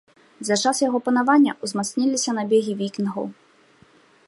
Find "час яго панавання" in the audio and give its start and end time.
0.67-1.51